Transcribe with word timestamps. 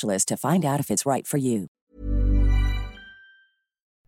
to 0.00 0.36
find 0.36 0.64
out 0.64 0.80
if 0.80 0.90
it's 0.90 1.06
right 1.06 1.26
for 1.26 1.38
you. 1.38 1.68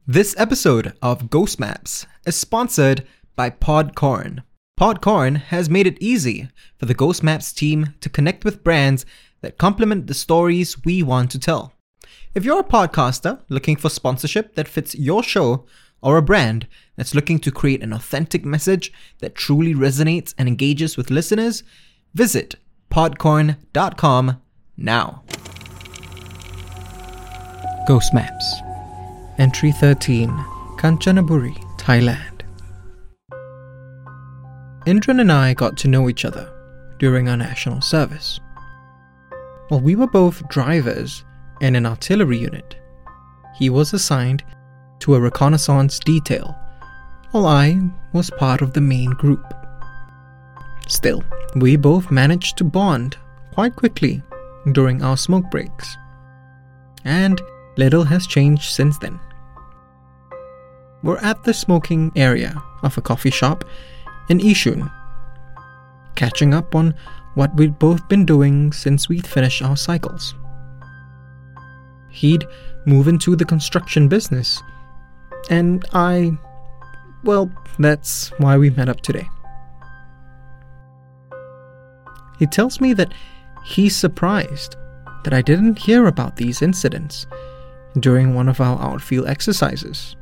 This 0.07 0.35
episode 0.39 0.93
of 1.01 1.31
Ghost 1.31 1.59
Maps 1.59 2.07
is 2.27 2.37
sponsored 2.37 3.07
by 3.37 3.51
Podcorn. 3.51 4.43
Podcorn 4.79 5.37
has 5.37 5.71
made 5.71 5.87
it 5.87 5.97
easy 6.01 6.49
for 6.79 6.87
the 6.87 6.95
Ghost 6.95 7.23
Maps 7.23 7.53
team 7.53 7.95
to 8.01 8.09
connect 8.09 8.45
with 8.45 8.65
brands 8.65 9.07
that 9.41 9.57
complement 9.57 10.07
the 10.07 10.15
stories 10.15 10.85
we 10.85 11.03
want 11.03 11.31
to 11.31 11.39
tell. 11.39 11.73
If 12.35 12.45
you're 12.45 12.61
a 12.61 12.65
podcaster 12.65 13.41
looking 13.49 13.77
for 13.77 13.89
sponsorship 13.89 14.57
that 14.57 14.69
fits 14.69 14.95
your 14.95 15.23
show, 15.23 15.65
or 16.05 16.19
a 16.19 16.23
brand 16.23 16.69
that's 16.97 17.15
looking 17.15 17.39
to 17.39 17.51
create 17.51 17.83
an 17.83 17.93
authentic 17.93 18.45
message 18.45 18.93
that 19.21 19.35
truly 19.35 19.75
resonates 19.75 20.35
and 20.37 20.47
engages 20.47 20.99
with 20.99 21.11
listeners, 21.11 21.65
visit 22.13 22.57
podcorn.com 22.91 24.41
now. 24.77 25.23
Ghost 27.87 28.15
Maps 28.15 28.63
Entry 29.37 29.71
13 29.71 30.31
Kanchanaburi, 30.79 31.55
Thailand. 31.77 32.41
Indran 34.87 35.21
and 35.21 35.31
I 35.31 35.53
got 35.53 35.77
to 35.79 35.89
know 35.89 36.09
each 36.09 36.25
other 36.25 36.51
during 36.99 37.29
our 37.29 37.37
national 37.37 37.83
service. 37.83 38.41
While 39.69 39.81
we 39.81 39.97
were 39.97 40.07
both 40.07 40.49
drivers 40.49 41.27
in 41.61 41.77
an 41.77 41.85
artillery 41.85 42.39
unit, 42.39 42.75
he 43.55 43.69
was 43.69 43.93
assigned 43.93 44.43
to 45.01 45.15
a 45.15 45.21
reconnaissance 45.21 45.99
detail, 45.99 46.57
while 47.33 47.47
I 47.47 47.79
was 48.15 48.31
part 48.31 48.63
of 48.63 48.73
the 48.73 48.81
main 48.81 49.11
group. 49.11 49.45
Still, 50.89 51.23
we 51.57 51.77
both 51.77 52.11
managed 52.11 52.57
to 52.59 52.65
bond 52.65 53.19
quite 53.53 53.77
quickly 53.77 54.23
during 54.73 55.03
our 55.03 55.19
smoke 55.19 55.51
breaks. 55.51 55.99
And 57.05 57.43
Little 57.77 58.05
has 58.05 58.27
changed 58.27 58.71
since 58.71 58.99
then. 58.99 59.19
We're 61.03 61.19
at 61.19 61.43
the 61.45 61.53
smoking 61.53 62.13
area 62.17 62.63
of 62.83 62.97
a 62.97 63.03
coffee 63.03 63.31
shop 63.31 63.65
in 64.29 64.39
Yishun, 64.39 64.91
catching 66.15 66.55
up 66.55 66.75
on 66.75 66.95
what 67.35 67.55
we'd 67.57 67.79
both 67.79 68.09
been 68.09 68.25
doing 68.25 68.73
since 68.73 69.09
we'd 69.09 69.27
finished 69.27 69.61
our 69.61 69.77
cycles. 69.77 70.35
He'd 72.11 72.47
move 72.87 73.09
into 73.09 73.35
the 73.37 73.45
construction 73.45 74.09
business, 74.09 74.63
and 75.51 75.85
I. 75.93 76.39
well, 77.25 77.51
that's 77.79 78.31
why 78.39 78.57
we 78.57 78.71
met 78.71 78.89
up 78.89 79.01
today. 79.01 79.29
He 82.39 82.47
tells 82.47 82.81
me 82.81 82.95
that 82.95 83.13
he's 83.65 83.97
surprised 83.97 84.77
that 85.25 85.35
I 85.35 85.43
didn't 85.43 85.79
hear 85.79 86.07
about 86.07 86.37
these 86.37 86.63
incidents 86.63 87.27
during 87.99 88.35
one 88.35 88.49
of 88.49 88.61
our 88.61 88.81
outfield 88.81 89.27
exercises. 89.27 90.17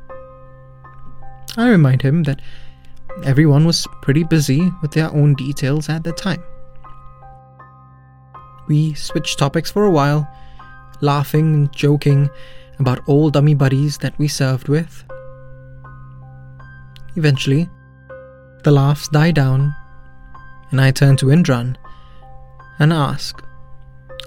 I 1.56 1.69
remind 1.69 2.03
him 2.03 2.22
that 2.25 2.41
everyone 3.25 3.65
was 3.66 3.87
pretty 4.00 4.25
busy 4.25 4.71
with 4.81 4.93
their 4.93 5.10
own 5.10 5.34
details 5.34 5.88
at 5.88 6.05
the 6.05 6.12
time. 6.12 6.43
We 8.69 8.94
switched 8.94 9.38
topics 9.38 9.71
for 9.71 9.84
a 9.84 9.91
while, 9.91 10.28
laughing 11.00 11.55
and 11.55 11.72
joking 11.72 12.31
about 12.78 13.06
old 13.06 13.34
dummy 13.34 13.55
buddies 13.55 13.99
that 13.99 14.19
we 14.19 14.28
served 14.28 14.69
with. 14.69 15.04
Eventually, 17.16 17.69
the 18.65 18.71
laughs 18.71 19.09
die 19.09 19.33
down, 19.33 19.75
and 20.71 20.81
I 20.81 20.91
turn 20.91 21.16
to 21.19 21.27
Indran 21.27 21.77
and 22.78 22.93
ask 22.93 23.43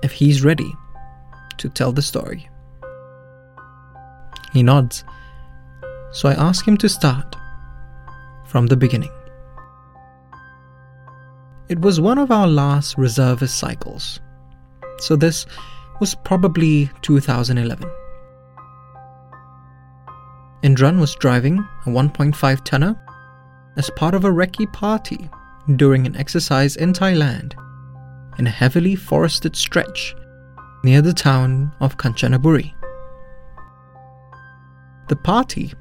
if 0.03 0.11
he's 0.11 0.43
ready 0.43 0.71
to 1.57 1.69
tell 1.69 1.91
the 1.91 2.01
story. 2.01 2.47
He 4.55 4.63
nods. 4.63 5.03
So 6.13 6.29
I 6.29 6.33
ask 6.33 6.65
him 6.65 6.77
to 6.77 6.87
start 6.87 7.35
from 8.45 8.67
the 8.67 8.77
beginning. 8.77 9.11
It 11.67 11.81
was 11.81 11.99
one 11.99 12.17
of 12.17 12.31
our 12.31 12.47
last 12.47 12.97
reservist 12.97 13.59
cycles, 13.59 14.21
so 14.99 15.17
this 15.17 15.45
was 15.99 16.15
probably 16.23 16.89
2011. 17.01 17.91
Indran 20.63 21.01
was 21.01 21.15
driving 21.15 21.59
a 21.85 21.89
1.5 21.89 22.63
tonner 22.63 22.95
as 23.75 23.89
part 23.97 24.15
of 24.15 24.23
a 24.23 24.29
recce 24.29 24.71
party 24.71 25.29
during 25.75 26.07
an 26.07 26.15
exercise 26.15 26.77
in 26.77 26.93
Thailand 26.93 27.55
in 28.39 28.47
a 28.47 28.57
heavily 28.61 28.95
forested 28.95 29.57
stretch 29.57 30.15
near 30.85 31.01
the 31.01 31.13
town 31.13 31.73
of 31.81 31.97
Kanchanaburi. 31.97 32.73
The 35.07 35.15
party 35.15 35.73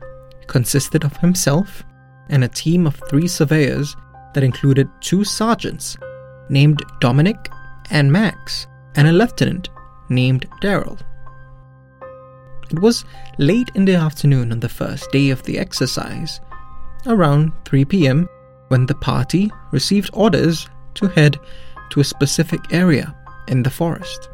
consisted 0.46 1.04
of 1.04 1.16
himself 1.16 1.82
and 2.28 2.44
a 2.44 2.48
team 2.48 2.86
of 2.86 3.00
three 3.08 3.28
surveyors 3.28 3.96
that 4.34 4.44
included 4.44 4.88
two 5.00 5.24
sergeants 5.24 5.96
named 6.48 6.82
Dominic 7.00 7.50
and 7.90 8.12
Max 8.12 8.66
and 8.96 9.08
a 9.08 9.12
lieutenant 9.12 9.70
named 10.08 10.46
Daryl. 10.60 11.00
It 12.70 12.78
was 12.78 13.04
late 13.38 13.70
in 13.74 13.84
the 13.84 13.94
afternoon 13.94 14.52
on 14.52 14.60
the 14.60 14.68
first 14.68 15.10
day 15.10 15.30
of 15.30 15.42
the 15.42 15.58
exercise, 15.58 16.40
around 17.06 17.52
3 17.64 17.84
pm, 17.84 18.28
when 18.68 18.86
the 18.86 18.94
party 18.94 19.50
received 19.70 20.10
orders 20.12 20.68
to 20.94 21.08
head 21.08 21.38
to 21.90 22.00
a 22.00 22.04
specific 22.04 22.60
area 22.72 23.14
in 23.48 23.62
the 23.62 23.70
forest. 23.70 24.28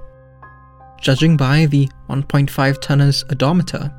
Judging 1.00 1.36
by 1.36 1.66
the 1.66 1.88
1.5 2.08 2.80
tonner's 2.80 3.24
odometer, 3.30 3.92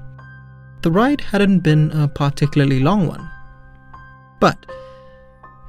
the 0.82 0.92
ride 0.92 1.22
hadn't 1.22 1.60
been 1.60 1.92
a 1.92 2.08
particularly 2.08 2.80
long 2.80 3.08
one, 3.08 3.30
but 4.40 4.66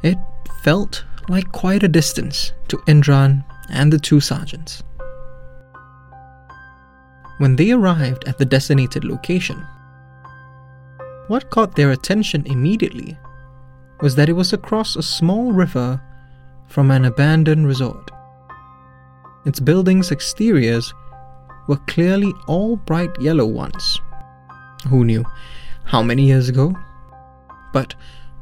it 0.02 0.18
felt 0.62 1.04
like 1.28 1.52
quite 1.52 1.82
a 1.82 1.88
distance 1.88 2.52
to 2.68 2.78
Indran 2.88 3.44
and 3.68 3.92
the 3.92 3.98
two 3.98 4.20
sergeants. 4.20 4.82
When 7.38 7.56
they 7.56 7.72
arrived 7.72 8.26
at 8.26 8.38
the 8.38 8.44
designated 8.44 9.04
location, 9.04 9.66
what 11.28 11.50
caught 11.50 11.76
their 11.76 11.90
attention 11.90 12.46
immediately 12.46 13.18
was 14.00 14.14
that 14.16 14.28
it 14.28 14.34
was 14.34 14.52
across 14.52 14.96
a 14.96 15.02
small 15.02 15.52
river 15.52 16.00
from 16.68 16.90
an 16.90 17.04
abandoned 17.04 17.66
resort. 17.66 18.10
Its 19.44 19.60
buildings' 19.60 20.10
exteriors 20.10 20.92
were 21.68 21.80
clearly 21.86 22.32
all 22.46 22.76
bright 22.76 23.10
yellow 23.20 23.46
ones 23.46 24.00
who 24.88 25.04
knew 25.04 25.24
how 25.84 26.02
many 26.02 26.26
years 26.26 26.48
ago? 26.48 26.74
But 27.72 27.94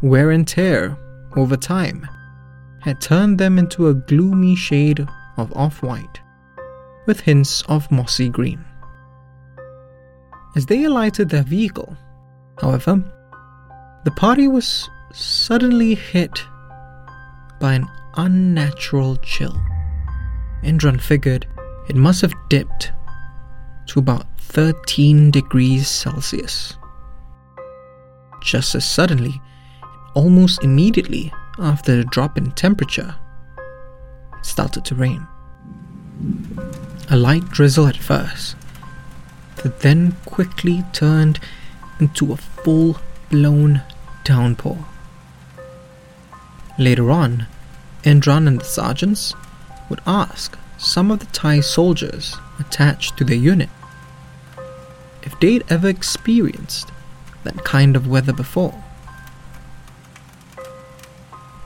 wear 0.03 0.31
and 0.31 0.47
tear 0.47 0.97
over 1.37 1.57
time 1.57 2.07
had 2.81 3.01
turned 3.01 3.39
them 3.39 3.59
into 3.59 3.89
a 3.89 3.95
gloomy 3.95 4.57
shade 4.57 5.07
of 5.37 5.53
off 5.55 5.83
white, 5.83 6.21
with 7.07 7.21
hints 7.21 7.63
of 7.69 7.91
mossy 7.91 8.29
green. 8.29 8.65
As 10.57 10.67
they 10.67 10.85
alighted 10.85 11.29
their 11.29 11.43
vehicle, 11.43 11.97
however, 12.61 13.05
the 14.05 14.11
party 14.13 14.49
was 14.49 14.89
suddenly 15.13 15.95
hit 15.95 16.43
by 17.61 17.75
an 17.75 17.87
unnatural 18.17 19.17
chill. 19.17 19.61
Indran 20.63 21.01
figured 21.01 21.47
it 21.89 21.97
must 21.97 22.23
have 22.23 22.35
dipped 22.49 22.93
to 23.87 23.99
about 23.99 24.30
13 24.51 25.31
degrees 25.31 25.87
Celsius. 25.87 26.77
Just 28.43 28.75
as 28.75 28.85
suddenly, 28.85 29.41
almost 30.15 30.65
immediately 30.65 31.33
after 31.61 31.95
the 31.95 32.05
drop 32.05 32.37
in 32.37 32.51
temperature, 32.51 33.15
it 34.37 34.45
started 34.45 34.85
to 34.87 34.97
rain. 34.97 35.25
A 37.11 37.17
light 37.17 37.49
drizzle 37.51 37.87
at 37.87 37.97
first, 37.97 38.57
that 39.59 39.81
then 39.81 40.17
quickly 40.25 40.83
turned 40.93 41.39
into 42.01 42.33
a 42.33 42.37
full 42.37 42.99
blown 43.31 43.83
downpour. 44.25 44.85
Later 46.77 47.13
on, 47.13 47.47
Indran 48.03 48.49
and 48.49 48.61
the 48.61 48.65
sergeants 48.65 49.33
would 49.89 50.01
ask 50.09 50.59
some 50.77 51.13
of 51.13 51.21
the 51.21 51.27
Thai 51.27 51.61
soldiers 51.61 52.37
attached 52.59 53.17
to 53.17 53.23
their 53.23 53.37
unit 53.37 53.69
if 55.23 55.39
they'd 55.41 55.65
ever 55.69 55.89
experienced 55.89 56.91
that 57.45 57.65
kind 57.65 57.97
of 57.97 58.07
weather 58.07 58.33
before. 58.33 58.83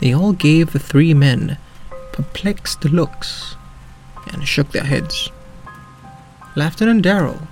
They 0.01 0.13
all 0.13 0.33
gave 0.33 0.73
the 0.73 0.79
three 0.79 1.15
men 1.15 1.59
perplexed 2.13 2.85
looks 2.85 3.57
and 4.33 4.47
shook 4.47 4.73
their 4.73 4.85
heads. 4.85 5.31
Lieutenant 6.57 7.05
Daryl 7.05 7.47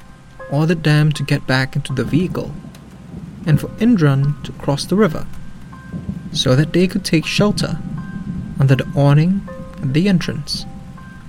ordered 0.50 0.84
them 0.84 1.12
to 1.12 1.22
get 1.22 1.46
back 1.46 1.74
into 1.74 1.92
the 1.92 2.04
vehicle 2.04 2.52
and 3.46 3.60
for 3.60 3.68
Indran 3.80 4.42
to 4.44 4.52
cross 4.52 4.84
the 4.84 4.96
river 4.96 5.26
so 6.32 6.54
that 6.54 6.72
they 6.72 6.86
could 6.86 7.04
take 7.04 7.26
shelter 7.26 7.78
under 8.60 8.76
the 8.76 8.88
awning 8.94 9.48
at 9.82 9.92
the 9.92 10.08
entrance 10.08 10.64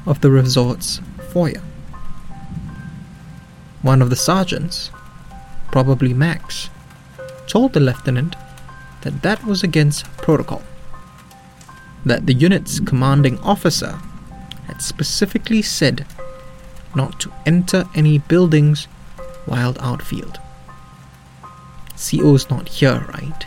of 0.06 0.22
the 0.22 0.30
resort's 0.30 1.02
foyer. 1.31 1.62
One 3.84 4.02
of 4.02 4.10
the 4.10 4.16
sergeants, 4.16 4.90
probably 5.72 6.14
Max, 6.14 6.72
told 7.46 7.74
the 7.74 7.80
lieutenant 7.80 8.36
that 9.02 9.22
that 9.22 9.46
was 9.46 9.62
against 9.62 10.06
protocol. 10.18 10.64
That 12.04 12.26
the 12.26 12.34
unit's 12.34 12.80
commanding 12.80 13.38
officer 13.40 14.00
had 14.66 14.82
specifically 14.82 15.62
said 15.62 16.08
not 16.96 17.20
to 17.20 17.32
enter 17.46 17.86
any 17.94 18.18
buildings 18.18 18.86
while 19.46 19.76
outfield. 19.80 20.40
CO's 21.96 22.50
not 22.50 22.70
here, 22.70 23.06
right? 23.14 23.46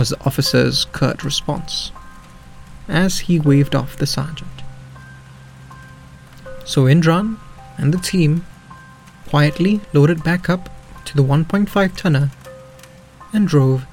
was 0.00 0.08
the 0.08 0.24
officer's 0.24 0.86
curt 0.92 1.22
response 1.22 1.92
as 2.88 3.20
he 3.20 3.38
waved 3.38 3.74
off 3.74 3.98
the 3.98 4.06
sergeant. 4.06 4.62
So 6.64 6.84
Indran 6.84 7.36
and 7.76 7.92
the 7.92 7.98
team 7.98 8.46
quietly 9.30 9.80
loaded 9.92 10.24
back 10.24 10.50
up 10.50 10.68
to 11.04 11.14
the 11.14 11.22
1.5 11.22 11.96
tonner 11.96 12.30
and 13.32 13.46
drove 13.46 13.86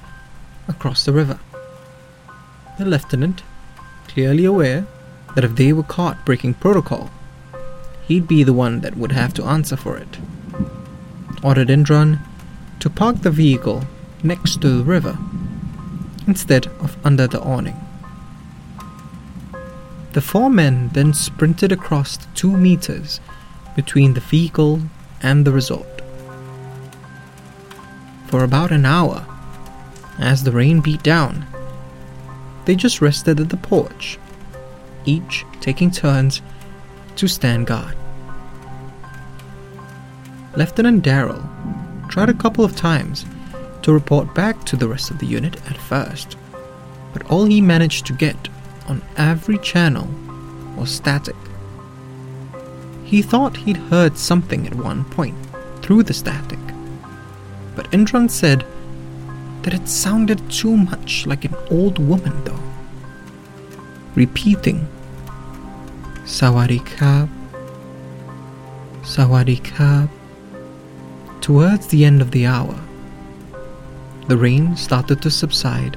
across 0.66 1.04
the 1.04 1.12
river. 1.12 1.38
The 2.76 2.84
lieutenant, 2.84 3.44
clearly 4.08 4.44
aware 4.44 4.84
that 5.36 5.44
if 5.44 5.54
they 5.54 5.72
were 5.72 5.84
caught 5.84 6.26
breaking 6.26 6.54
protocol, 6.54 7.08
he'd 8.08 8.26
be 8.26 8.42
the 8.42 8.52
one 8.52 8.80
that 8.80 8.96
would 8.96 9.12
have 9.12 9.32
to 9.34 9.44
answer 9.44 9.76
for 9.76 9.96
it, 9.96 10.18
ordered 11.44 11.68
Indran 11.68 12.18
to 12.80 12.90
park 12.90 13.22
the 13.22 13.30
vehicle 13.30 13.84
next 14.24 14.60
to 14.62 14.78
the 14.78 14.84
river 14.84 15.16
instead 16.26 16.66
of 16.80 16.96
under 17.06 17.28
the 17.28 17.40
awning. 17.40 17.76
The 20.14 20.20
four 20.20 20.50
men 20.50 20.88
then 20.94 21.12
sprinted 21.14 21.70
across 21.70 22.16
the 22.16 22.26
two 22.34 22.56
meters 22.56 23.20
between 23.76 24.14
the 24.14 24.20
vehicle 24.20 24.80
and 25.22 25.44
the 25.44 25.52
resort. 25.52 25.86
For 28.26 28.44
about 28.44 28.72
an 28.72 28.84
hour, 28.84 29.26
as 30.18 30.44
the 30.44 30.52
rain 30.52 30.80
beat 30.80 31.02
down, 31.02 31.46
they 32.64 32.74
just 32.74 33.00
rested 33.00 33.40
at 33.40 33.48
the 33.48 33.56
porch, 33.56 34.18
each 35.04 35.44
taking 35.60 35.90
turns 35.90 36.42
to 37.16 37.26
stand 37.26 37.66
guard. 37.66 37.96
Lieutenant 40.56 41.04
Daryl 41.04 41.42
tried 42.08 42.28
a 42.28 42.34
couple 42.34 42.64
of 42.64 42.76
times 42.76 43.24
to 43.82 43.92
report 43.92 44.34
back 44.34 44.64
to 44.64 44.76
the 44.76 44.88
rest 44.88 45.10
of 45.10 45.18
the 45.18 45.26
unit 45.26 45.56
at 45.70 45.78
first, 45.78 46.36
but 47.12 47.24
all 47.30 47.44
he 47.44 47.60
managed 47.60 48.06
to 48.06 48.12
get 48.12 48.48
on 48.86 49.02
every 49.16 49.58
channel 49.58 50.08
was 50.76 50.90
static. 50.90 51.36
He 53.08 53.22
thought 53.22 53.56
he'd 53.56 53.78
heard 53.78 54.18
something 54.18 54.66
at 54.66 54.74
one 54.74 55.02
point 55.02 55.34
through 55.80 56.02
the 56.02 56.12
static, 56.12 56.58
but 57.74 57.90
Indran 57.90 58.30
said 58.30 58.66
that 59.62 59.72
it 59.72 59.88
sounded 59.88 60.50
too 60.50 60.76
much 60.76 61.24
like 61.26 61.46
an 61.46 61.54
old 61.70 61.98
woman, 61.98 62.44
though, 62.44 62.62
repeating 64.14 64.86
Sawadee 66.26 66.84
Sawadee 69.00 70.10
Towards 71.40 71.86
the 71.86 72.04
end 72.04 72.20
of 72.20 72.30
the 72.30 72.44
hour, 72.44 72.78
the 74.26 74.36
rain 74.36 74.76
started 74.76 75.22
to 75.22 75.30
subside, 75.30 75.96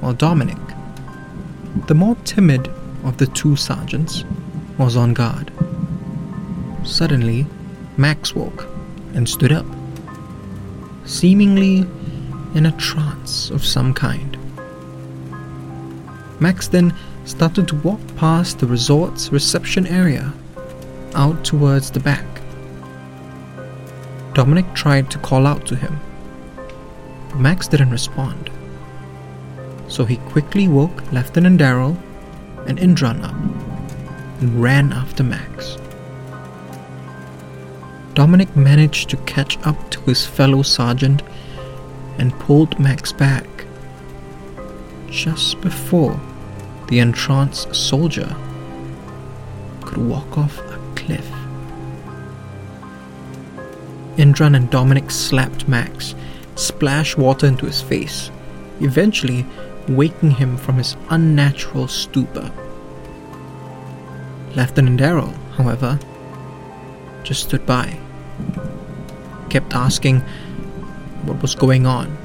while 0.00 0.12
Dominic, 0.12 0.58
the 1.86 1.94
more 1.94 2.16
timid 2.16 2.68
of 3.02 3.16
the 3.16 3.28
two 3.28 3.56
sergeants, 3.56 4.24
was 4.76 4.94
on 4.94 5.14
guard. 5.14 5.50
Suddenly, 6.84 7.46
Max 7.96 8.34
woke 8.34 8.66
and 9.14 9.28
stood 9.28 9.52
up, 9.52 9.66
seemingly 11.04 11.86
in 12.54 12.66
a 12.66 12.76
trance 12.76 13.50
of 13.50 13.64
some 13.64 13.94
kind. 13.94 14.36
Max 16.40 16.68
then 16.68 16.94
started 17.24 17.68
to 17.68 17.76
walk 17.76 18.00
past 18.16 18.58
the 18.58 18.66
resort's 18.66 19.30
reception 19.30 19.86
area 19.86 20.32
out 21.14 21.44
towards 21.44 21.90
the 21.90 22.00
back. 22.00 22.26
Dominic 24.34 24.72
tried 24.74 25.10
to 25.10 25.18
call 25.18 25.46
out 25.46 25.66
to 25.66 25.76
him, 25.76 26.00
but 27.28 27.38
Max 27.38 27.68
didn't 27.68 27.90
respond. 27.90 28.50
So 29.88 30.04
he 30.04 30.16
quickly 30.16 30.68
woke 30.68 31.12
Lieutenant 31.12 31.60
Daryl 31.60 31.96
and 32.66 32.78
Indran 32.78 33.22
up 33.22 33.34
and 34.40 34.62
ran 34.62 34.92
after 34.92 35.22
Max. 35.22 35.76
Dominic 38.14 38.54
managed 38.54 39.08
to 39.10 39.16
catch 39.18 39.58
up 39.66 39.90
to 39.90 40.00
his 40.02 40.26
fellow 40.26 40.62
sergeant 40.62 41.22
and 42.18 42.38
pulled 42.40 42.78
Max 42.78 43.12
back 43.12 43.46
just 45.08 45.60
before 45.60 46.20
the 46.88 46.98
entranced 46.98 47.74
soldier 47.74 48.36
could 49.82 49.98
walk 49.98 50.36
off 50.36 50.58
a 50.58 50.78
cliff. 50.94 51.30
Indran 54.16 54.56
and 54.56 54.70
Dominic 54.70 55.10
slapped 55.10 55.66
Max 55.66 56.14
splashed 56.54 57.16
water 57.16 57.46
into 57.46 57.66
his 57.66 57.80
face, 57.80 58.30
eventually 58.80 59.46
waking 59.88 60.32
him 60.32 60.56
from 60.56 60.76
his 60.76 60.96
unnatural 61.08 61.88
stupor. 61.88 62.52
Lieutenant 64.54 65.00
Daryl, 65.00 65.34
however, 65.56 65.98
just 67.22 67.42
stood 67.44 67.64
by, 67.66 67.98
kept 69.50 69.74
asking 69.74 70.20
what 71.24 71.40
was 71.40 71.54
going 71.54 71.86
on. 71.86 72.16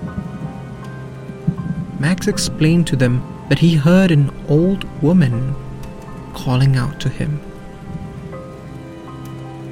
Max 1.99 2.27
explained 2.27 2.87
to 2.87 2.95
them 2.95 3.23
that 3.49 3.59
he 3.59 3.75
heard 3.75 4.11
an 4.11 4.31
old 4.47 4.83
woman 5.01 5.55
calling 6.33 6.75
out 6.75 6.99
to 6.99 7.09
him. 7.09 7.39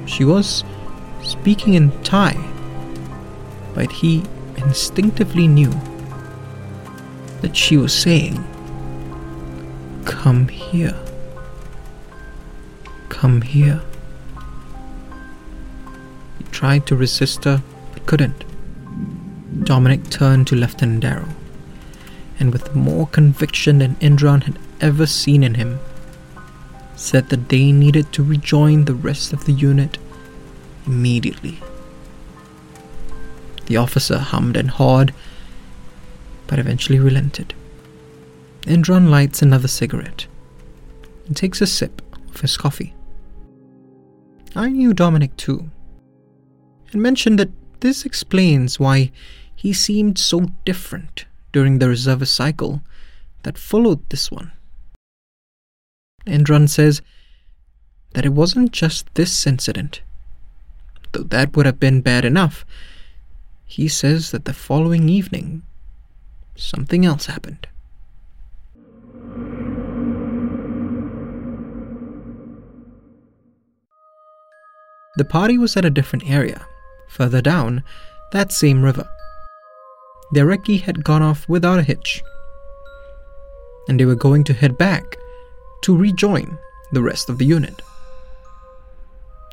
She 0.06 0.24
was 0.24 0.64
speaking 1.22 1.74
in 1.74 1.90
Thai, 2.02 2.34
but 3.74 3.90
he 3.92 4.24
instinctively 4.56 5.46
knew 5.46 5.72
that 7.42 7.56
she 7.56 7.76
was 7.76 7.92
saying, 7.92 8.42
Come 10.04 10.48
here. 10.48 10.98
Come 13.08 13.42
here. 13.42 13.82
Tried 16.56 16.86
to 16.86 16.96
resist 16.96 17.44
her, 17.44 17.62
but 17.92 18.06
couldn't. 18.06 18.42
Dominic 19.64 20.08
turned 20.08 20.46
to 20.46 20.56
Lieutenant 20.56 21.00
Darrow, 21.00 21.28
and 22.40 22.50
with 22.50 22.74
more 22.74 23.06
conviction 23.08 23.76
than 23.80 23.96
Indran 23.96 24.44
had 24.44 24.58
ever 24.80 25.04
seen 25.04 25.42
in 25.42 25.56
him, 25.56 25.78
said 26.96 27.28
that 27.28 27.50
they 27.50 27.72
needed 27.72 28.10
to 28.14 28.24
rejoin 28.24 28.86
the 28.86 28.94
rest 28.94 29.34
of 29.34 29.44
the 29.44 29.52
unit 29.52 29.98
immediately. 30.86 31.60
The 33.66 33.76
officer 33.76 34.16
hummed 34.16 34.56
and 34.56 34.70
hawed, 34.70 35.12
but 36.46 36.58
eventually 36.58 36.98
relented. 36.98 37.52
Indran 38.62 39.10
lights 39.10 39.42
another 39.42 39.68
cigarette 39.68 40.26
and 41.26 41.36
takes 41.36 41.60
a 41.60 41.66
sip 41.66 42.00
of 42.34 42.40
his 42.40 42.56
coffee. 42.56 42.94
I 44.54 44.70
knew 44.70 44.94
Dominic 44.94 45.36
too. 45.36 45.68
And 46.96 47.02
mentioned 47.02 47.38
that 47.38 47.50
this 47.80 48.06
explains 48.06 48.80
why 48.80 49.12
he 49.54 49.70
seemed 49.70 50.16
so 50.16 50.46
different 50.64 51.26
during 51.52 51.78
the 51.78 51.90
reservist 51.90 52.34
cycle 52.34 52.80
that 53.42 53.58
followed 53.58 54.00
this 54.08 54.32
one. 54.32 54.50
Indran 56.26 56.70
says 56.70 57.02
that 58.14 58.24
it 58.24 58.32
wasn't 58.32 58.72
just 58.72 59.14
this 59.14 59.46
incident, 59.46 60.00
though 61.12 61.24
that 61.24 61.54
would 61.54 61.66
have 61.66 61.78
been 61.78 62.00
bad 62.00 62.24
enough. 62.24 62.64
He 63.66 63.88
says 63.88 64.30
that 64.30 64.46
the 64.46 64.54
following 64.54 65.10
evening, 65.10 65.64
something 66.54 67.04
else 67.04 67.26
happened. 67.26 67.66
The 75.18 75.26
party 75.26 75.58
was 75.58 75.76
at 75.76 75.84
a 75.84 75.90
different 75.90 76.30
area, 76.30 76.66
further 77.16 77.40
down 77.40 77.82
that 78.32 78.52
same 78.52 78.82
river. 78.82 79.08
Their 80.32 80.46
recce 80.46 80.82
had 80.82 81.04
gone 81.04 81.22
off 81.22 81.48
without 81.48 81.78
a 81.78 81.82
hitch, 81.82 82.22
and 83.88 83.98
they 83.98 84.04
were 84.04 84.14
going 84.26 84.44
to 84.44 84.52
head 84.52 84.76
back 84.76 85.16
to 85.82 85.96
rejoin 85.96 86.58
the 86.92 87.02
rest 87.02 87.30
of 87.30 87.38
the 87.38 87.46
unit. 87.46 87.80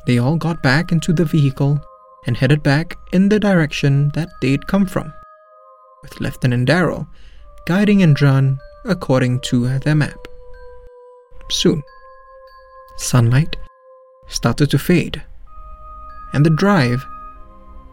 They 0.06 0.18
all 0.18 0.36
got 0.36 0.62
back 0.62 0.92
into 0.92 1.12
the 1.12 1.24
vehicle 1.24 1.80
and 2.26 2.36
headed 2.36 2.62
back 2.62 2.98
in 3.12 3.28
the 3.28 3.40
direction 3.40 4.10
that 4.14 4.28
they'd 4.40 4.66
come 4.66 4.86
from, 4.86 5.12
with 6.02 6.20
Lieutenant 6.20 6.66
Darrow 6.66 7.06
guiding 7.66 8.00
Indran 8.00 8.58
according 8.84 9.40
to 9.40 9.78
their 9.78 9.94
map. 9.94 10.18
Soon, 11.50 11.82
sunlight 12.96 13.56
started 14.26 14.70
to 14.70 14.78
fade 14.78 15.22
and 16.34 16.44
the 16.44 16.50
drive, 16.50 17.06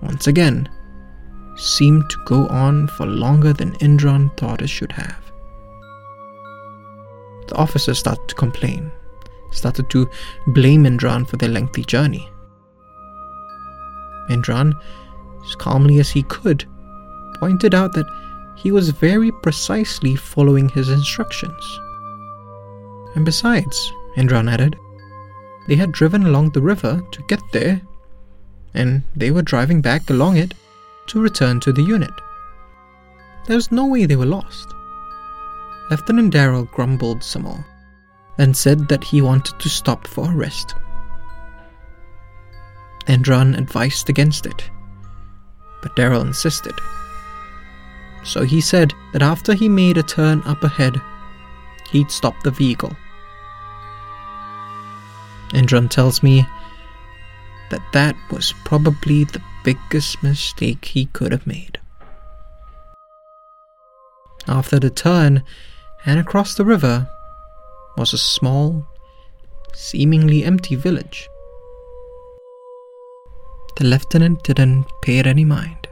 once 0.01 0.27
again, 0.27 0.69
seemed 1.55 2.09
to 2.09 2.17
go 2.25 2.47
on 2.47 2.87
for 2.87 3.05
longer 3.05 3.53
than 3.53 3.73
Indran 3.73 4.35
thought 4.37 4.61
it 4.61 4.69
should 4.69 4.91
have. 4.91 5.31
The 7.47 7.55
officers 7.55 7.99
started 7.99 8.27
to 8.29 8.35
complain, 8.35 8.91
started 9.51 9.89
to 9.91 10.09
blame 10.47 10.83
Indran 10.85 11.27
for 11.27 11.37
their 11.37 11.49
lengthy 11.49 11.83
journey. 11.83 12.29
Indran, 14.29 14.73
as 15.45 15.55
calmly 15.55 15.99
as 15.99 16.09
he 16.09 16.23
could, 16.23 16.65
pointed 17.39 17.75
out 17.75 17.93
that 17.93 18.05
he 18.55 18.71
was 18.71 18.89
very 18.89 19.31
precisely 19.43 20.15
following 20.15 20.69
his 20.69 20.89
instructions. 20.89 21.79
And 23.15 23.25
besides, 23.25 23.91
Indran 24.15 24.51
added, 24.51 24.77
they 25.67 25.75
had 25.75 25.91
driven 25.91 26.25
along 26.25 26.51
the 26.51 26.61
river 26.61 27.01
to 27.11 27.23
get 27.23 27.41
there 27.51 27.81
and 28.73 29.03
they 29.15 29.31
were 29.31 29.41
driving 29.41 29.81
back 29.81 30.09
along 30.09 30.37
it 30.37 30.53
to 31.07 31.21
return 31.21 31.59
to 31.59 31.73
the 31.73 31.81
unit. 31.81 32.13
There 33.47 33.55
was 33.55 33.71
no 33.71 33.85
way 33.85 34.05
they 34.05 34.15
were 34.15 34.25
lost. 34.25 34.69
Lieutenant 35.89 36.31
Darrow 36.31 36.63
grumbled 36.63 37.23
some 37.23 37.43
more, 37.43 37.65
then 38.37 38.53
said 38.53 38.87
that 38.87 39.03
he 39.03 39.21
wanted 39.21 39.59
to 39.59 39.69
stop 39.69 40.07
for 40.07 40.31
a 40.31 40.35
rest. 40.35 40.75
Indran 43.07 43.57
advised 43.57 44.09
against 44.09 44.45
it, 44.45 44.69
but 45.81 45.95
Darrow 45.95 46.21
insisted. 46.21 46.75
So 48.23 48.43
he 48.43 48.61
said 48.61 48.93
that 49.13 49.23
after 49.23 49.53
he 49.53 49.67
made 49.67 49.97
a 49.97 50.03
turn 50.03 50.41
up 50.45 50.63
ahead, 50.63 51.01
he'd 51.89 52.11
stop 52.11 52.41
the 52.43 52.51
vehicle. 52.51 52.95
Indran 55.49 55.89
tells 55.89 56.23
me 56.23 56.47
that 57.71 57.81
that 57.93 58.15
was 58.29 58.53
probably 58.65 59.23
the 59.23 59.41
biggest 59.63 60.21
mistake 60.21 60.85
he 60.85 61.05
could 61.05 61.31
have 61.31 61.47
made. 61.47 61.79
After 64.47 64.79
the 64.79 64.89
turn 64.89 65.43
and 66.05 66.19
across 66.19 66.55
the 66.55 66.65
river 66.65 67.09
was 67.97 68.13
a 68.13 68.17
small, 68.17 68.85
seemingly 69.73 70.43
empty 70.43 70.75
village. 70.75 71.27
The 73.77 73.85
lieutenant 73.85 74.43
didn't 74.43 74.85
pay 75.01 75.19
it 75.19 75.27
any 75.27 75.45
mind, 75.45 75.87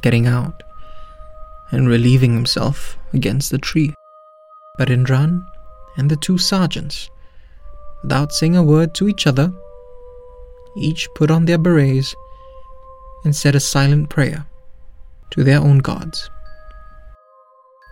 getting 0.00 0.26
out 0.26 0.62
and 1.70 1.88
relieving 1.88 2.32
himself 2.32 2.96
against 3.12 3.50
the 3.50 3.58
tree. 3.58 3.94
But 4.78 4.88
Indran 4.88 5.44
and 5.96 6.10
the 6.10 6.16
two 6.16 6.38
sergeants, 6.38 7.10
without 8.02 8.32
saying 8.32 8.56
a 8.56 8.62
word 8.62 8.94
to 8.94 9.08
each 9.08 9.26
other, 9.26 9.52
each 10.76 11.08
put 11.14 11.30
on 11.30 11.44
their 11.44 11.58
berets 11.58 12.14
and 13.24 13.34
said 13.34 13.54
a 13.54 13.60
silent 13.60 14.10
prayer 14.10 14.46
to 15.30 15.44
their 15.44 15.58
own 15.58 15.78
gods. 15.78 16.30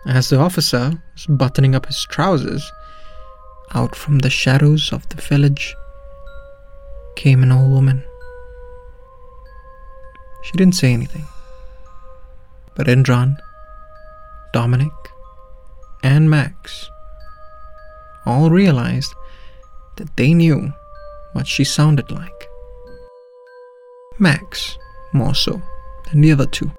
As 0.05 0.29
the 0.29 0.39
officer 0.39 1.01
was 1.13 1.25
buttoning 1.27 1.75
up 1.75 1.85
his 1.85 2.05
trousers, 2.05 2.69
out 3.73 3.95
from 3.95 4.19
the 4.19 4.29
shadows 4.29 4.91
of 4.91 5.07
the 5.09 5.21
village 5.21 5.75
came 7.15 7.41
an 7.41 7.51
old 7.51 7.71
woman. 7.71 8.03
She 10.43 10.51
didn't 10.57 10.75
say 10.75 10.91
anything, 10.93 11.25
but 12.75 12.87
Indran, 12.87 13.37
Dominic, 14.51 14.91
and 16.03 16.29
Max 16.29 16.89
all 18.25 18.49
realized 18.49 19.13
that 19.95 20.15
they 20.17 20.33
knew 20.33 20.73
what 21.31 21.47
she 21.47 21.63
sounded 21.63 22.11
like. 22.11 22.49
Max, 24.19 24.77
more 25.13 25.35
so 25.35 25.61
than 26.09 26.21
the 26.21 26.31
other 26.31 26.45
two. 26.45 26.71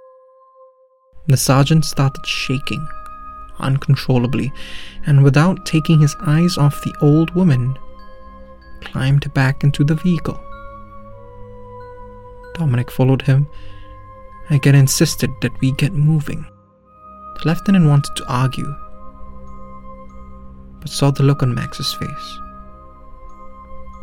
The 1.26 1.36
sergeant 1.36 1.84
started 1.84 2.26
shaking 2.26 2.86
uncontrollably, 3.58 4.52
and 5.06 5.22
without 5.22 5.64
taking 5.66 6.00
his 6.00 6.16
eyes 6.20 6.58
off 6.58 6.82
the 6.82 6.94
old 7.00 7.34
woman, 7.34 7.78
climbed 8.82 9.32
back 9.34 9.64
into 9.64 9.84
the 9.84 9.94
vehicle. 9.94 10.40
Dominic 12.54 12.90
followed 12.90 13.22
him, 13.22 13.46
again 14.50 14.74
insisted 14.74 15.30
that 15.40 15.58
we 15.60 15.72
get 15.72 15.92
moving. 15.92 16.46
The 17.36 17.48
lieutenant 17.48 17.86
wanted 17.86 18.14
to 18.16 18.26
argue, 18.28 18.74
but 20.80 20.90
saw 20.90 21.10
the 21.10 21.22
look 21.22 21.42
on 21.42 21.54
Max's 21.54 21.92
face. 21.92 22.38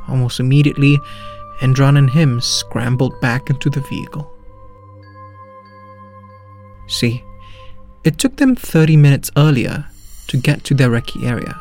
Almost 0.07 0.39
immediately, 0.39 0.99
Indran 1.61 1.97
and 1.97 2.09
him 2.09 2.41
scrambled 2.41 3.19
back 3.21 3.49
into 3.49 3.69
the 3.69 3.81
vehicle. 3.81 4.31
See, 6.87 7.23
it 8.03 8.17
took 8.17 8.37
them 8.37 8.55
30 8.55 8.97
minutes 8.97 9.31
earlier 9.37 9.85
to 10.27 10.37
get 10.37 10.63
to 10.65 10.73
their 10.73 10.89
recce 10.89 11.23
area. 11.23 11.59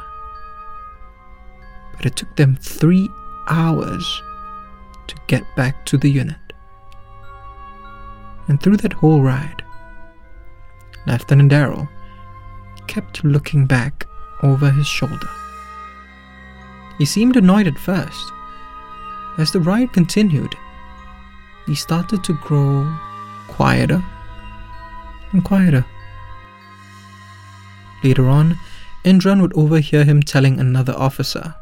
But 1.96 2.06
it 2.06 2.16
took 2.16 2.34
them 2.36 2.56
three 2.56 3.08
hours 3.46 4.22
to 5.06 5.14
get 5.26 5.44
back 5.54 5.84
to 5.86 5.98
the 5.98 6.10
unit. 6.10 6.36
And 8.48 8.60
through 8.60 8.78
that 8.78 8.94
whole 8.94 9.22
ride, 9.22 9.62
Lieutenant 11.06 11.50
Darrow 11.50 11.88
kept 12.86 13.22
looking 13.22 13.66
back 13.66 14.06
over 14.42 14.70
his 14.70 14.86
shoulder. 14.86 15.28
He 16.98 17.04
seemed 17.04 17.36
annoyed 17.36 17.66
at 17.66 17.78
first, 17.78 18.32
as 19.38 19.52
the 19.52 19.60
ride 19.60 19.92
continued, 19.92 20.54
he 21.66 21.74
started 21.74 22.24
to 22.24 22.34
grow 22.34 22.92
quieter 23.48 24.02
and 25.32 25.44
quieter. 25.44 25.84
Later 28.02 28.28
on, 28.28 28.58
Indran 29.04 29.40
would 29.40 29.56
overhear 29.56 30.04
him 30.04 30.22
telling 30.22 30.58
another 30.58 30.94
officer 30.96 31.54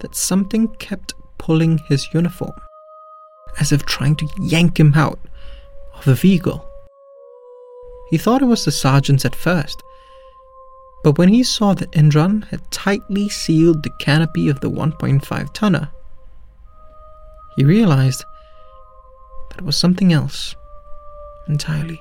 that 0.00 0.14
something 0.14 0.68
kept 0.76 1.14
pulling 1.38 1.78
his 1.88 2.12
uniform, 2.12 2.54
as 3.58 3.72
if 3.72 3.84
trying 3.84 4.16
to 4.16 4.28
yank 4.38 4.78
him 4.78 4.94
out 4.94 5.18
of 5.94 6.04
the 6.04 6.14
vehicle. 6.14 6.68
He 8.10 8.18
thought 8.18 8.42
it 8.42 8.46
was 8.46 8.64
the 8.64 8.70
sergeants 8.70 9.24
at 9.24 9.34
first, 9.34 9.82
but 11.04 11.18
when 11.18 11.28
he 11.28 11.42
saw 11.42 11.74
that 11.74 11.92
Indran 11.92 12.44
had 12.48 12.70
tightly 12.70 13.28
sealed 13.28 13.82
the 13.82 13.92
canopy 14.00 14.48
of 14.48 14.60
the 14.60 14.70
1.5 14.70 15.52
tonner, 15.52 15.90
he 17.58 17.64
realized 17.64 18.24
that 19.50 19.58
it 19.58 19.64
was 19.64 19.76
something 19.76 20.12
else 20.12 20.54
entirely. 21.48 22.00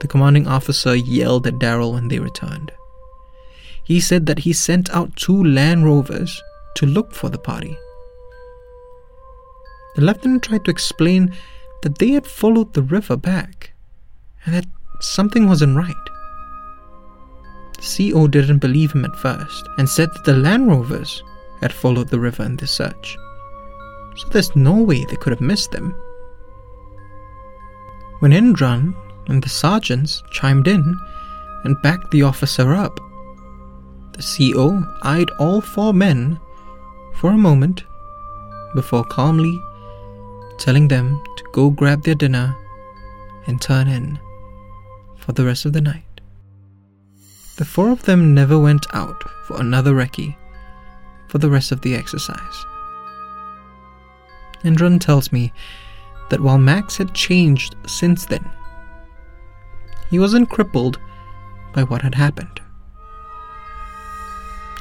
The 0.00 0.08
commanding 0.08 0.46
officer 0.46 0.94
yelled 0.96 1.46
at 1.46 1.58
Darrow 1.58 1.90
when 1.90 2.08
they 2.08 2.18
returned. 2.18 2.72
He 3.84 4.00
said 4.00 4.24
that 4.24 4.38
he 4.38 4.54
sent 4.54 4.88
out 4.96 5.14
two 5.16 5.44
Land 5.44 5.84
Rovers 5.84 6.42
to 6.76 6.86
look 6.86 7.12
for 7.12 7.28
the 7.28 7.36
party. 7.36 7.76
The 9.96 10.00
lieutenant 10.00 10.44
tried 10.44 10.64
to 10.64 10.70
explain 10.70 11.34
that 11.82 11.98
they 11.98 12.12
had 12.12 12.26
followed 12.26 12.72
the 12.72 12.82
river 12.82 13.16
back 13.18 13.72
and 14.46 14.54
that 14.54 14.66
something 15.00 15.46
wasn't 15.46 15.76
right. 15.76 16.04
The 17.76 18.10
CO 18.10 18.26
didn't 18.26 18.60
believe 18.60 18.92
him 18.92 19.04
at 19.04 19.16
first 19.16 19.68
and 19.76 19.86
said 19.86 20.08
that 20.14 20.24
the 20.24 20.36
Land 20.36 20.68
Rovers 20.68 21.22
had 21.60 21.74
followed 21.74 22.08
the 22.08 22.18
river 22.18 22.42
in 22.44 22.56
their 22.56 22.66
search 22.66 23.18
so 24.18 24.28
there's 24.28 24.56
no 24.56 24.74
way 24.74 25.04
they 25.04 25.16
could 25.16 25.32
have 25.32 25.40
missed 25.40 25.70
them. 25.70 25.94
When 28.18 28.32
Indran 28.32 28.94
and 29.28 29.42
the 29.42 29.48
sergeants 29.48 30.22
chimed 30.32 30.66
in 30.66 30.98
and 31.64 31.80
backed 31.82 32.10
the 32.10 32.24
officer 32.24 32.74
up, 32.74 32.98
the 34.12 34.24
CO 34.58 34.84
eyed 35.02 35.30
all 35.38 35.60
four 35.60 35.94
men 35.94 36.40
for 37.14 37.30
a 37.30 37.38
moment 37.38 37.84
before 38.74 39.04
calmly 39.04 39.56
telling 40.58 40.88
them 40.88 41.22
to 41.36 41.44
go 41.52 41.70
grab 41.70 42.02
their 42.02 42.16
dinner 42.16 42.56
and 43.46 43.62
turn 43.62 43.86
in 43.86 44.18
for 45.16 45.30
the 45.32 45.44
rest 45.44 45.64
of 45.64 45.72
the 45.72 45.80
night. 45.80 46.02
The 47.56 47.64
four 47.64 47.90
of 47.90 48.02
them 48.02 48.34
never 48.34 48.58
went 48.58 48.86
out 48.92 49.22
for 49.46 49.60
another 49.60 49.92
recce 49.92 50.36
for 51.28 51.38
the 51.38 51.50
rest 51.50 51.70
of 51.70 51.80
the 51.82 51.94
exercise. 51.94 52.64
Indran 54.64 55.00
tells 55.00 55.32
me 55.32 55.52
that 56.30 56.40
while 56.40 56.58
Max 56.58 56.96
had 56.96 57.14
changed 57.14 57.76
since 57.86 58.26
then, 58.26 58.50
he 60.10 60.18
wasn't 60.18 60.50
crippled 60.50 60.98
by 61.74 61.82
what 61.82 62.02
had 62.02 62.14
happened. 62.14 62.60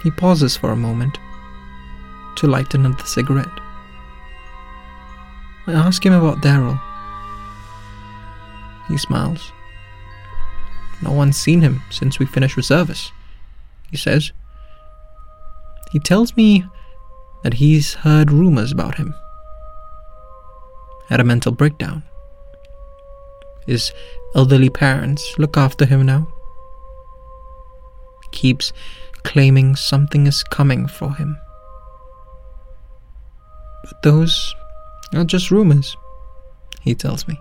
He 0.03 0.11
pauses 0.11 0.55
for 0.55 0.71
a 0.71 0.75
moment 0.75 1.17
to 2.37 2.47
light 2.47 2.73
another 2.73 3.05
cigarette. 3.05 3.59
I 5.65 5.73
ask 5.73 6.05
him 6.05 6.13
about 6.13 6.41
Daryl. 6.41 6.79
He 8.87 8.97
smiles. 8.97 9.51
No 11.01 11.11
one's 11.11 11.37
seen 11.37 11.61
him 11.61 11.81
since 11.89 12.19
we 12.19 12.25
finished 12.25 12.55
reservice, 12.55 13.11
he 13.91 13.97
says. 13.97 14.31
He 15.91 15.99
tells 15.99 16.35
me 16.37 16.65
that 17.43 17.55
he's 17.55 17.95
heard 17.95 18.31
rumors 18.31 18.71
about 18.71 18.95
him. 18.95 19.13
Had 21.09 21.19
a 21.19 21.23
mental 21.23 21.51
breakdown. 21.51 22.03
His 23.65 23.91
elderly 24.35 24.69
parents 24.69 25.37
look 25.37 25.57
after 25.57 25.85
him 25.85 26.05
now. 26.05 26.27
Keeps 28.31 28.73
claiming 29.23 29.75
something 29.75 30.27
is 30.27 30.43
coming 30.43 30.87
for 30.87 31.13
him. 31.13 31.37
But 33.83 34.01
those 34.03 34.55
are 35.13 35.23
just 35.23 35.51
rumors, 35.51 35.95
he 36.81 36.95
tells 36.95 37.27
me. 37.27 37.39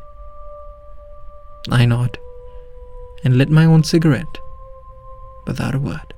I 1.71 1.85
nod 1.87 2.19
and 3.25 3.37
lit 3.37 3.51
my 3.51 3.65
own 3.65 3.83
cigarette 3.83 4.39
without 5.47 5.75
a 5.75 5.79
word. 5.79 6.15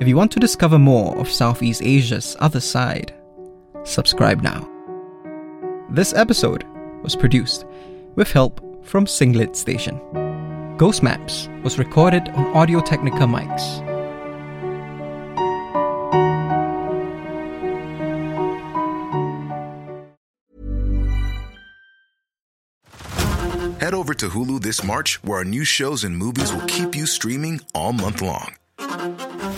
If 0.00 0.08
you 0.08 0.16
want 0.16 0.32
to 0.32 0.40
discover 0.40 0.76
more 0.76 1.16
of 1.18 1.30
Southeast 1.30 1.80
Asia's 1.80 2.36
other 2.40 2.58
side, 2.58 3.14
subscribe 3.84 4.42
now. 4.42 4.68
This 5.88 6.12
episode 6.12 6.64
was 7.04 7.14
produced 7.14 7.64
with 8.16 8.32
help 8.32 8.60
from 8.84 9.06
Singlet 9.06 9.54
Station. 9.54 10.00
Ghost 10.78 11.04
Maps 11.04 11.48
was 11.62 11.78
recorded 11.78 12.28
on 12.30 12.56
Audio 12.56 12.80
Technica 12.80 13.18
mics. 13.18 13.82
Head 23.80 23.94
over 23.94 24.12
to 24.14 24.28
Hulu 24.28 24.60
this 24.60 24.82
March, 24.82 25.22
where 25.22 25.38
our 25.38 25.44
new 25.44 25.64
shows 25.64 26.02
and 26.02 26.16
movies 26.16 26.52
will 26.52 26.66
keep 26.66 26.96
you 26.96 27.06
streaming 27.06 27.60
all 27.76 27.92
month 27.92 28.20
long. 28.20 28.56